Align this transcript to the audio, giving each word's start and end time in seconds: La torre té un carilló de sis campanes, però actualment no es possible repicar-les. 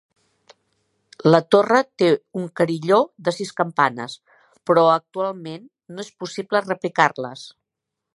La 1.33 1.41
torre 1.55 1.81
té 2.01 2.07
un 2.41 2.47
carilló 2.61 2.99
de 3.27 3.33
sis 3.35 3.51
campanes, 3.61 4.15
però 4.71 4.87
actualment 4.95 5.69
no 5.99 6.03
es 6.05 6.11
possible 6.25 6.65
repicar-les. 6.67 7.45